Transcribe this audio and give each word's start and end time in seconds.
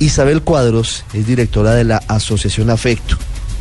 Isabel 0.00 0.40
Cuadros 0.40 1.04
es 1.12 1.26
directora 1.26 1.74
de 1.74 1.84
la 1.84 1.98
Asociación 2.08 2.70
Afecto, 2.70 3.16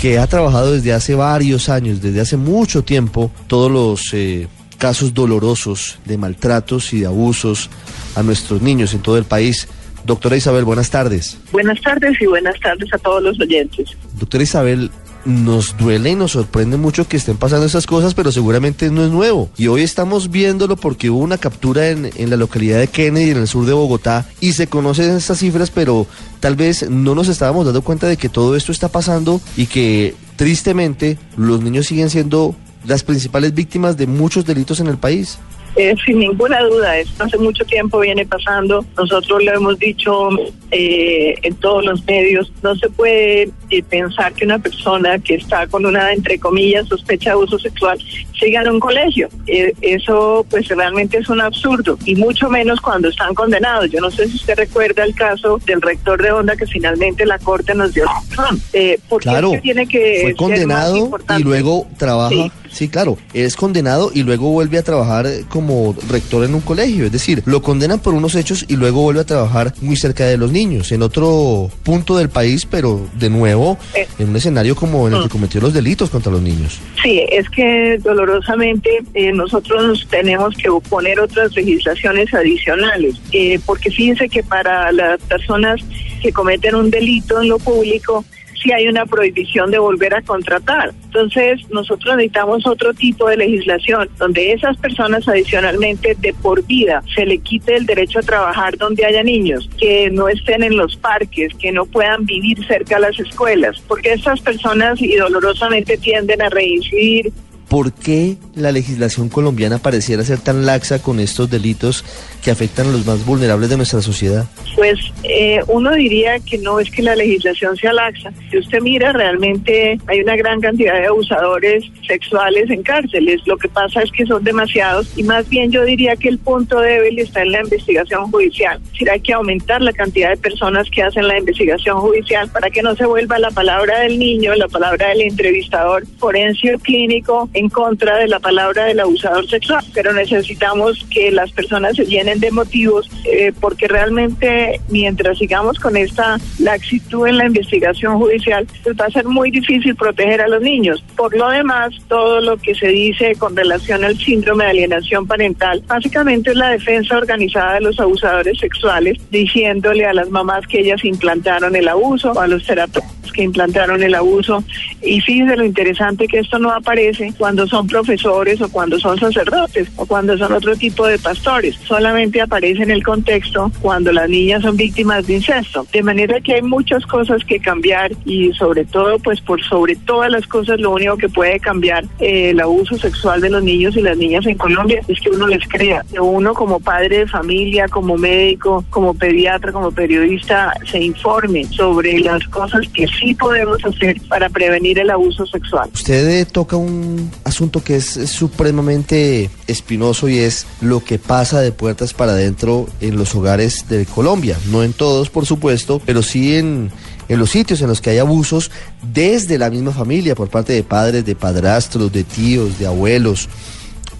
que 0.00 0.18
ha 0.18 0.26
trabajado 0.26 0.72
desde 0.72 0.94
hace 0.94 1.14
varios 1.14 1.68
años, 1.68 2.00
desde 2.00 2.20
hace 2.20 2.38
mucho 2.38 2.82
tiempo, 2.82 3.30
todos 3.46 3.70
los 3.70 4.14
eh, 4.14 4.48
casos 4.78 5.12
dolorosos 5.12 5.98
de 6.06 6.16
maltratos 6.16 6.94
y 6.94 7.00
de 7.00 7.06
abusos 7.06 7.68
a 8.16 8.22
nuestros 8.22 8.62
niños 8.62 8.94
en 8.94 9.02
todo 9.02 9.18
el 9.18 9.24
país. 9.24 9.68
Doctora 10.04 10.34
Isabel, 10.34 10.64
buenas 10.64 10.90
tardes. 10.90 11.38
Buenas 11.52 11.80
tardes 11.82 12.20
y 12.20 12.26
buenas 12.26 12.58
tardes 12.60 12.92
a 12.94 12.98
todos 12.98 13.22
los 13.22 13.38
oyentes. 13.38 13.90
Doctora 14.18 14.42
Isabel, 14.42 14.90
nos 15.24 15.76
duele 15.76 16.10
y 16.10 16.14
nos 16.14 16.32
sorprende 16.32 16.76
mucho 16.76 17.06
que 17.06 17.16
estén 17.16 17.36
pasando 17.36 17.66
esas 17.66 17.86
cosas, 17.86 18.14
pero 18.14 18.32
seguramente 18.32 18.90
no 18.90 19.04
es 19.04 19.10
nuevo. 19.10 19.50
Y 19.56 19.68
hoy 19.68 19.82
estamos 19.82 20.30
viéndolo 20.30 20.76
porque 20.76 21.10
hubo 21.10 21.20
una 21.20 21.38
captura 21.38 21.90
en, 21.90 22.10
en, 22.16 22.30
la 22.30 22.36
localidad 22.36 22.78
de 22.78 22.88
Kennedy, 22.88 23.30
en 23.30 23.38
el 23.38 23.48
sur 23.48 23.66
de 23.66 23.72
Bogotá, 23.72 24.26
y 24.40 24.52
se 24.52 24.66
conocen 24.66 25.16
estas 25.16 25.38
cifras, 25.38 25.70
pero 25.70 26.06
tal 26.40 26.56
vez 26.56 26.88
no 26.90 27.14
nos 27.14 27.28
estábamos 27.28 27.64
dando 27.64 27.82
cuenta 27.82 28.06
de 28.06 28.16
que 28.16 28.28
todo 28.28 28.56
esto 28.56 28.72
está 28.72 28.88
pasando 28.88 29.40
y 29.56 29.66
que 29.66 30.14
tristemente 30.36 31.18
los 31.36 31.62
niños 31.62 31.86
siguen 31.86 32.10
siendo 32.10 32.54
las 32.84 33.04
principales 33.04 33.54
víctimas 33.54 33.96
de 33.96 34.06
muchos 34.06 34.44
delitos 34.44 34.80
en 34.80 34.88
el 34.88 34.98
país. 34.98 35.38
Eh, 35.76 35.94
sin 36.04 36.18
ninguna 36.18 36.60
duda, 36.62 36.98
esto 36.98 37.24
hace 37.24 37.38
mucho 37.38 37.64
tiempo 37.64 38.00
viene 38.00 38.26
pasando. 38.26 38.84
Nosotros 38.96 39.42
lo 39.42 39.52
hemos 39.52 39.78
dicho 39.78 40.28
eh, 40.70 41.34
en 41.42 41.54
todos 41.56 41.84
los 41.84 42.04
medios. 42.04 42.52
No 42.62 42.74
se 42.76 42.88
puede 42.90 43.50
eh, 43.70 43.82
pensar 43.88 44.32
que 44.34 44.44
una 44.44 44.58
persona 44.58 45.18
que 45.18 45.34
está 45.34 45.66
con 45.66 45.86
una, 45.86 46.12
entre 46.12 46.38
comillas, 46.38 46.88
sospecha 46.88 47.30
de 47.30 47.34
abuso 47.34 47.58
sexual 47.58 47.98
siga 48.38 48.62
en 48.62 48.68
un 48.68 48.80
colegio. 48.80 49.28
Eh, 49.46 49.72
eso, 49.80 50.44
pues, 50.50 50.68
realmente 50.68 51.18
es 51.18 51.28
un 51.28 51.40
absurdo. 51.40 51.98
Y 52.04 52.16
mucho 52.16 52.48
menos 52.48 52.80
cuando 52.80 53.08
están 53.08 53.34
condenados. 53.34 53.90
Yo 53.90 54.00
no 54.00 54.10
sé 54.10 54.28
si 54.28 54.36
usted 54.36 54.56
recuerda 54.56 55.04
el 55.04 55.14
caso 55.14 55.58
del 55.64 55.80
rector 55.80 56.20
de 56.20 56.32
Onda 56.32 56.56
que 56.56 56.66
finalmente 56.66 57.24
la 57.24 57.38
corte 57.38 57.74
nos 57.74 57.94
dio 57.94 58.04
razón. 58.04 58.60
Eh, 58.72 58.98
porque 59.08 59.28
claro, 59.28 59.48
es 59.48 59.54
que 59.54 59.60
tiene 59.60 59.86
que 59.86 60.20
fue 60.22 60.34
condenado 60.34 61.10
y 61.38 61.42
luego 61.42 61.86
trabaja. 61.98 62.30
Sí. 62.30 62.52
Sí, 62.72 62.88
claro, 62.88 63.18
es 63.32 63.56
condenado 63.56 64.10
y 64.14 64.22
luego 64.22 64.50
vuelve 64.50 64.78
a 64.78 64.82
trabajar 64.82 65.26
como 65.48 65.94
rector 66.08 66.44
en 66.44 66.54
un 66.54 66.60
colegio. 66.60 67.06
Es 67.06 67.12
decir, 67.12 67.42
lo 67.46 67.62
condenan 67.62 68.00
por 68.00 68.14
unos 68.14 68.34
hechos 68.34 68.64
y 68.68 68.76
luego 68.76 69.02
vuelve 69.02 69.20
a 69.20 69.24
trabajar 69.24 69.74
muy 69.80 69.96
cerca 69.96 70.24
de 70.26 70.36
los 70.36 70.50
niños, 70.50 70.90
en 70.92 71.02
otro 71.02 71.70
punto 71.82 72.16
del 72.16 72.28
país, 72.28 72.66
pero 72.66 73.06
de 73.18 73.30
nuevo 73.30 73.78
Eh. 73.94 74.06
en 74.18 74.30
un 74.30 74.36
escenario 74.36 74.74
como 74.74 75.06
en 75.08 75.14
el 75.14 75.22
que 75.24 75.28
cometió 75.28 75.60
los 75.60 75.72
delitos 75.72 76.10
contra 76.10 76.32
los 76.32 76.42
niños. 76.42 76.78
Sí, 77.02 77.22
es 77.30 77.48
que 77.50 77.98
dolorosamente 78.02 78.90
eh, 79.14 79.32
nosotros 79.32 80.06
tenemos 80.10 80.56
que 80.56 80.68
poner 80.88 81.20
otras 81.20 81.54
legislaciones 81.54 82.32
adicionales, 82.34 83.16
eh, 83.32 83.58
porque 83.66 83.90
fíjense 83.90 84.28
que 84.28 84.42
para 84.42 84.90
las 84.92 85.20
personas 85.22 85.80
que 86.20 86.32
cometen 86.32 86.74
un 86.74 86.90
delito 86.90 87.40
en 87.42 87.48
lo 87.48 87.58
público, 87.58 88.24
sí 88.62 88.72
hay 88.72 88.88
una 88.88 89.06
prohibición 89.06 89.70
de 89.70 89.78
volver 89.78 90.14
a 90.14 90.22
contratar. 90.22 90.92
Entonces, 91.04 91.60
nosotros 91.70 92.16
necesitamos 92.16 92.66
otro 92.66 92.94
tipo 92.94 93.28
de 93.28 93.36
legislación 93.36 94.08
donde 94.18 94.52
esas 94.52 94.76
personas 94.78 95.28
adicionalmente 95.28 96.16
de 96.18 96.32
por 96.34 96.64
vida 96.64 97.02
se 97.14 97.26
le 97.26 97.38
quite 97.38 97.76
el 97.76 97.86
derecho 97.86 98.20
a 98.20 98.22
trabajar 98.22 98.76
donde 98.78 99.04
haya 99.04 99.22
niños, 99.22 99.68
que 99.78 100.10
no 100.10 100.28
estén 100.28 100.62
en 100.62 100.76
los 100.76 100.96
parques, 100.96 101.54
que 101.54 101.72
no 101.72 101.84
puedan 101.86 102.24
vivir 102.24 102.64
cerca 102.66 102.96
de 102.96 103.02
las 103.02 103.20
escuelas, 103.20 103.82
porque 103.86 104.12
estas 104.12 104.40
personas 104.40 105.00
y 105.00 105.16
dolorosamente 105.16 105.96
tienden 105.98 106.42
a 106.42 106.48
reincidir 106.48 107.32
¿Por 107.72 107.94
qué 107.94 108.36
la 108.54 108.70
legislación 108.70 109.30
colombiana 109.30 109.78
pareciera 109.78 110.22
ser 110.24 110.38
tan 110.40 110.66
laxa 110.66 111.00
con 111.00 111.18
estos 111.20 111.48
delitos 111.48 112.04
que 112.44 112.50
afectan 112.50 112.88
a 112.88 112.90
los 112.90 113.06
más 113.06 113.24
vulnerables 113.24 113.70
de 113.70 113.78
nuestra 113.78 114.02
sociedad? 114.02 114.44
Pues 114.76 114.98
eh, 115.22 115.58
uno 115.68 115.92
diría 115.94 116.38
que 116.40 116.58
no 116.58 116.80
es 116.80 116.90
que 116.90 117.00
la 117.00 117.16
legislación 117.16 117.74
sea 117.78 117.94
laxa. 117.94 118.30
Si 118.50 118.58
usted 118.58 118.82
mira, 118.82 119.14
realmente 119.14 119.98
hay 120.06 120.20
una 120.20 120.36
gran 120.36 120.60
cantidad 120.60 121.00
de 121.00 121.06
abusadores 121.06 121.84
sexuales 122.06 122.68
en 122.68 122.82
cárceles. 122.82 123.40
Lo 123.46 123.56
que 123.56 123.70
pasa 123.70 124.02
es 124.02 124.12
que 124.12 124.26
son 124.26 124.44
demasiados 124.44 125.10
y 125.16 125.22
más 125.22 125.48
bien 125.48 125.72
yo 125.72 125.82
diría 125.86 126.14
que 126.16 126.28
el 126.28 126.38
punto 126.38 126.78
débil 126.78 127.20
está 127.20 127.40
en 127.40 127.52
la 127.52 127.60
investigación 127.62 128.30
judicial. 128.30 128.82
Decir, 128.92 129.08
hay 129.08 129.20
que 129.20 129.32
aumentar 129.32 129.80
la 129.80 129.94
cantidad 129.94 130.28
de 130.28 130.36
personas 130.36 130.90
que 130.90 131.02
hacen 131.02 131.26
la 131.26 131.38
investigación 131.38 131.98
judicial 132.00 132.50
para 132.50 132.68
que 132.68 132.82
no 132.82 132.94
se 132.96 133.06
vuelva 133.06 133.38
la 133.38 133.50
palabra 133.50 134.00
del 134.00 134.18
niño, 134.18 134.54
la 134.56 134.68
palabra 134.68 135.08
del 135.08 135.22
entrevistador 135.22 136.04
forense 136.18 136.74
o 136.74 136.78
clínico 136.78 137.48
contra 137.68 138.16
de 138.16 138.28
la 138.28 138.40
palabra 138.40 138.84
del 138.84 139.00
abusador 139.00 139.48
sexual. 139.48 139.84
Pero 139.94 140.12
necesitamos 140.12 141.04
que 141.10 141.30
las 141.30 141.50
personas 141.52 141.96
se 141.96 142.06
llenen 142.06 142.40
de 142.40 142.50
motivos 142.50 143.10
eh, 143.24 143.52
porque 143.60 143.88
realmente 143.88 144.80
mientras 144.88 145.38
sigamos 145.38 145.78
con 145.78 145.96
esta 145.96 146.38
laxitud 146.58 147.26
en 147.26 147.38
la 147.38 147.46
investigación 147.46 148.18
judicial, 148.18 148.66
pues 148.82 148.96
va 148.96 149.06
a 149.06 149.10
ser 149.10 149.24
muy 149.26 149.50
difícil 149.50 149.94
proteger 149.96 150.40
a 150.40 150.48
los 150.48 150.62
niños. 150.62 151.04
Por 151.16 151.36
lo 151.36 151.48
demás, 151.48 151.94
todo 152.08 152.40
lo 152.40 152.56
que 152.56 152.74
se 152.74 152.88
dice 152.88 153.34
con 153.36 153.56
relación 153.56 154.04
al 154.04 154.16
síndrome 154.18 154.64
de 154.64 154.70
alienación 154.70 155.26
parental, 155.26 155.82
básicamente 155.86 156.50
es 156.50 156.56
la 156.56 156.70
defensa 156.70 157.16
organizada 157.16 157.74
de 157.74 157.82
los 157.82 157.98
abusadores 158.00 158.58
sexuales, 158.58 159.18
diciéndole 159.30 160.06
a 160.06 160.12
las 160.12 160.30
mamás 160.30 160.66
que 160.66 160.80
ellas 160.80 161.04
implantaron 161.04 161.74
el 161.76 161.88
abuso, 161.88 162.32
o 162.32 162.40
a 162.40 162.46
los 162.46 162.64
terapeutas 162.64 163.21
que 163.32 163.42
implantaron 163.42 164.02
el 164.02 164.14
abuso. 164.14 164.62
Y 165.02 165.20
fíjense 165.20 165.56
lo 165.56 165.64
interesante 165.64 166.28
que 166.28 166.38
esto 166.38 166.58
no 166.58 166.70
aparece 166.70 167.32
cuando 167.38 167.66
son 167.66 167.86
profesores 167.86 168.60
o 168.60 168.70
cuando 168.70 168.98
son 168.98 169.18
sacerdotes 169.18 169.88
o 169.96 170.06
cuando 170.06 170.36
son 170.38 170.52
otro 170.52 170.76
tipo 170.76 171.06
de 171.06 171.18
pastores. 171.18 171.76
Solamente 171.84 172.40
aparece 172.40 172.82
en 172.82 172.90
el 172.90 173.02
contexto 173.02 173.70
cuando 173.80 174.12
las 174.12 174.28
niñas 174.28 174.62
son 174.62 174.76
víctimas 174.76 175.26
de 175.26 175.34
incesto. 175.34 175.86
De 175.92 176.02
manera 176.02 176.40
que 176.40 176.54
hay 176.54 176.62
muchas 176.62 177.04
cosas 177.06 177.44
que 177.44 177.58
cambiar 177.58 178.12
y 178.24 178.52
sobre 178.52 178.84
todo, 178.84 179.18
pues 179.18 179.40
por 179.40 179.62
sobre 179.62 179.96
todas 179.96 180.30
las 180.30 180.46
cosas, 180.46 180.80
lo 180.80 180.92
único 180.92 181.16
que 181.16 181.28
puede 181.28 181.58
cambiar 181.60 182.04
eh, 182.18 182.50
el 182.50 182.60
abuso 182.60 182.96
sexual 182.98 183.40
de 183.40 183.50
los 183.50 183.62
niños 183.62 183.96
y 183.96 184.02
las 184.02 184.16
niñas 184.16 184.46
en 184.46 184.56
Colombia 184.56 185.00
es 185.08 185.20
que 185.20 185.30
uno 185.30 185.46
les 185.46 185.66
crea. 185.68 186.04
Uno 186.20 186.54
como 186.54 186.80
padre 186.80 187.18
de 187.18 187.26
familia, 187.26 187.88
como 187.88 188.16
médico, 188.16 188.84
como 188.90 189.14
pediatra, 189.14 189.72
como 189.72 189.90
periodista, 189.90 190.72
se 190.90 191.00
informe 191.00 191.64
sobre 191.64 192.18
las 192.20 192.46
cosas 192.48 192.88
que 192.88 193.06
sí 193.22 193.34
podemos 193.34 193.84
hacer 193.84 194.20
para 194.28 194.48
prevenir 194.48 194.98
el 194.98 195.10
abuso 195.10 195.46
sexual. 195.46 195.88
Usted 195.94 196.28
eh, 196.28 196.44
toca 196.44 196.76
un 196.76 197.30
asunto 197.44 197.82
que 197.82 197.96
es, 197.96 198.16
es 198.16 198.30
supremamente 198.30 199.48
espinoso 199.66 200.28
y 200.28 200.38
es 200.38 200.66
lo 200.80 201.04
que 201.04 201.18
pasa 201.18 201.60
de 201.60 201.72
puertas 201.72 202.12
para 202.12 202.32
adentro 202.32 202.88
en 203.00 203.16
los 203.16 203.34
hogares 203.34 203.88
de 203.88 204.04
Colombia. 204.06 204.58
No 204.70 204.82
en 204.82 204.92
todos, 204.92 205.30
por 205.30 205.46
supuesto, 205.46 206.02
pero 206.04 206.22
sí 206.22 206.56
en, 206.56 206.90
en 207.28 207.38
los 207.38 207.50
sitios 207.50 207.80
en 207.80 207.88
los 207.88 208.00
que 208.00 208.10
hay 208.10 208.18
abusos 208.18 208.70
desde 209.12 209.58
la 209.58 209.70
misma 209.70 209.92
familia, 209.92 210.34
por 210.34 210.48
parte 210.48 210.72
de 210.72 210.82
padres, 210.82 211.24
de 211.24 211.36
padrastros, 211.36 212.12
de 212.12 212.24
tíos, 212.24 212.78
de 212.78 212.86
abuelos. 212.86 213.48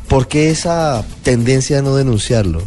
¿Por 0.09 0.29
qué 0.29 0.51
esa 0.51 1.05
tendencia 1.23 1.79
a 1.79 1.83
no 1.83 1.97
denunciarlo? 1.97 2.63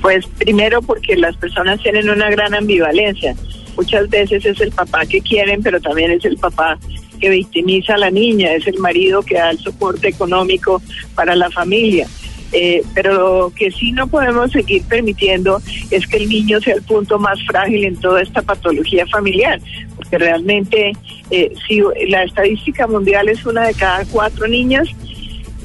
Pues 0.00 0.26
primero 0.38 0.82
porque 0.82 1.16
las 1.16 1.36
personas 1.36 1.80
tienen 1.82 2.08
una 2.08 2.30
gran 2.30 2.54
ambivalencia. 2.54 3.34
Muchas 3.76 4.08
veces 4.08 4.44
es 4.44 4.60
el 4.60 4.70
papá 4.70 5.06
que 5.06 5.20
quieren, 5.20 5.62
pero 5.62 5.80
también 5.80 6.10
es 6.10 6.24
el 6.24 6.36
papá 6.36 6.78
que 7.20 7.28
victimiza 7.30 7.94
a 7.94 7.98
la 7.98 8.10
niña, 8.10 8.52
es 8.52 8.66
el 8.66 8.78
marido 8.78 9.22
que 9.22 9.36
da 9.36 9.50
el 9.50 9.58
soporte 9.58 10.08
económico 10.08 10.82
para 11.14 11.34
la 11.34 11.50
familia. 11.50 12.06
Eh, 12.52 12.82
pero 12.94 13.14
lo 13.14 13.52
que 13.52 13.72
sí 13.72 13.90
no 13.90 14.06
podemos 14.06 14.52
seguir 14.52 14.84
permitiendo 14.84 15.60
es 15.90 16.06
que 16.06 16.18
el 16.18 16.28
niño 16.28 16.60
sea 16.60 16.74
el 16.74 16.82
punto 16.82 17.18
más 17.18 17.36
frágil 17.46 17.84
en 17.84 17.96
toda 17.96 18.22
esta 18.22 18.42
patología 18.42 19.04
familiar, 19.08 19.60
porque 19.96 20.18
realmente 20.18 20.92
eh, 21.30 21.52
si 21.66 21.82
la 22.08 22.22
estadística 22.22 22.86
mundial 22.86 23.28
es 23.28 23.44
una 23.44 23.66
de 23.66 23.74
cada 23.74 24.04
cuatro 24.04 24.46
niñas 24.46 24.88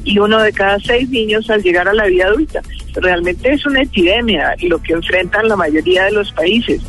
y 0.03 0.17
uno 0.17 0.41
de 0.41 0.51
cada 0.51 0.79
seis 0.79 1.07
niños 1.09 1.47
al 1.51 1.61
llegar 1.61 1.87
a 1.87 1.93
la 1.93 2.05
vida 2.05 2.25
adulta. 2.25 2.61
Realmente 2.95 3.53
es 3.53 3.63
una 3.67 3.83
epidemia 3.83 4.55
lo 4.61 4.81
que 4.81 4.93
enfrentan 4.93 5.47
la 5.47 5.55
mayoría 5.55 6.05
de 6.05 6.11
los 6.11 6.31
países. 6.31 6.81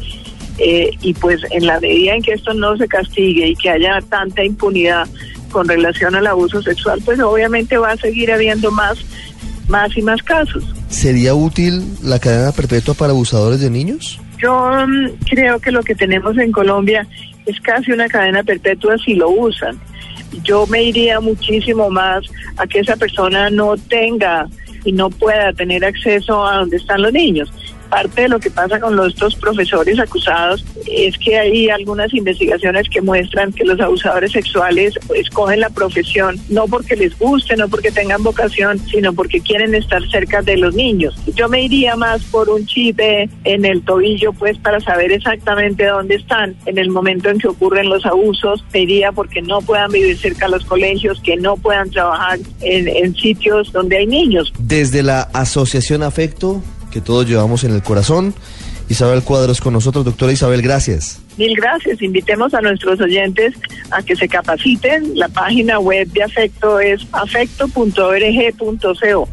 Eh, 0.58 0.90
y 1.00 1.14
pues 1.14 1.40
en 1.50 1.66
la 1.66 1.80
medida 1.80 2.14
en 2.14 2.22
que 2.22 2.32
esto 2.32 2.52
no 2.52 2.76
se 2.76 2.86
castigue 2.86 3.48
y 3.48 3.56
que 3.56 3.70
haya 3.70 4.00
tanta 4.08 4.44
impunidad 4.44 5.08
con 5.50 5.66
relación 5.66 6.14
al 6.14 6.26
abuso 6.26 6.62
sexual, 6.62 7.00
pues 7.04 7.18
obviamente 7.20 7.76
va 7.78 7.92
a 7.92 7.96
seguir 7.96 8.30
habiendo 8.32 8.70
más, 8.70 8.98
más 9.68 9.96
y 9.96 10.02
más 10.02 10.22
casos. 10.22 10.64
¿Sería 10.88 11.34
útil 11.34 11.82
la 12.02 12.18
cadena 12.18 12.52
perpetua 12.52 12.94
para 12.94 13.12
abusadores 13.12 13.60
de 13.60 13.70
niños? 13.70 14.20
Yo 14.38 14.54
um, 14.54 15.10
creo 15.28 15.58
que 15.58 15.70
lo 15.70 15.82
que 15.82 15.94
tenemos 15.94 16.36
en 16.38 16.52
Colombia 16.52 17.06
es 17.46 17.60
casi 17.60 17.92
una 17.92 18.08
cadena 18.08 18.42
perpetua 18.42 18.96
si 18.98 19.14
lo 19.14 19.30
usan. 19.30 19.78
Yo 20.42 20.66
me 20.66 20.82
iría 20.82 21.20
muchísimo 21.20 21.90
más 21.90 22.24
a 22.56 22.66
que 22.66 22.80
esa 22.80 22.96
persona 22.96 23.50
no 23.50 23.76
tenga 23.76 24.46
y 24.84 24.92
no 24.92 25.10
pueda 25.10 25.52
tener 25.52 25.84
acceso 25.84 26.46
a 26.46 26.58
donde 26.58 26.76
están 26.76 27.02
los 27.02 27.12
niños. 27.12 27.52
Parte 27.90 28.22
de 28.22 28.28
lo 28.28 28.38
que 28.38 28.50
pasa 28.50 28.78
con 28.80 28.96
los, 28.96 29.08
estos 29.08 29.34
profesores 29.36 29.98
acusados 29.98 30.64
es 30.86 31.18
que 31.18 31.38
hay 31.38 31.68
algunas 31.68 32.14
investigaciones 32.14 32.88
que 32.88 33.02
muestran 33.02 33.52
que 33.52 33.64
los 33.64 33.80
abusadores 33.80 34.32
sexuales 34.32 34.94
escogen 35.14 35.60
la 35.60 35.68
profesión 35.70 36.40
no 36.48 36.66
porque 36.66 36.96
les 36.96 37.18
guste, 37.18 37.56
no 37.56 37.68
porque 37.68 37.90
tengan 37.90 38.22
vocación, 38.22 38.78
sino 38.78 39.12
porque 39.12 39.40
quieren 39.40 39.74
estar 39.74 40.02
cerca 40.08 40.42
de 40.42 40.56
los 40.56 40.74
niños. 40.74 41.14
Yo 41.34 41.48
me 41.48 41.62
iría 41.62 41.96
más 41.96 42.22
por 42.24 42.48
un 42.48 42.64
chip 42.66 42.98
en 43.00 43.64
el 43.64 43.82
tobillo, 43.82 44.32
pues 44.32 44.56
para 44.58 44.80
saber 44.80 45.12
exactamente 45.12 45.86
dónde 45.86 46.16
están 46.16 46.54
en 46.66 46.78
el 46.78 46.90
momento 46.90 47.28
en 47.28 47.38
que 47.38 47.48
ocurren 47.48 47.88
los 47.88 48.04
abusos. 48.06 48.64
Me 48.72 48.80
iría 48.80 49.12
porque 49.12 49.42
no 49.42 49.60
puedan 49.60 49.90
vivir 49.90 50.16
cerca 50.16 50.46
de 50.46 50.52
los 50.52 50.64
colegios, 50.64 51.20
que 51.20 51.36
no 51.36 51.56
puedan 51.56 51.90
trabajar 51.90 52.38
en, 52.60 52.88
en 52.88 53.14
sitios 53.14 53.72
donde 53.72 53.98
hay 53.98 54.06
niños. 54.06 54.52
Desde 54.58 55.02
la 55.02 55.22
Asociación 55.32 56.02
Afecto, 56.02 56.62
que 56.90 57.00
todos 57.00 57.28
llevamos 57.28 57.64
en 57.64 57.74
el 57.74 57.82
corazón, 57.82 58.34
Isabel 58.88 59.22
Cuadros 59.22 59.60
con 59.60 59.72
nosotros. 59.72 60.04
Doctora 60.04 60.32
Isabel, 60.32 60.62
gracias. 60.62 61.20
Mil 61.38 61.56
gracias. 61.56 62.02
Invitemos 62.02 62.52
a 62.54 62.60
nuestros 62.60 63.00
oyentes 63.00 63.54
a 63.92 64.02
que 64.02 64.16
se 64.16 64.28
capaciten. 64.28 65.16
La 65.16 65.28
página 65.28 65.78
web 65.78 66.08
de 66.08 66.24
Afecto 66.24 66.80
es 66.80 67.06
afecto.org.co. 67.12 69.28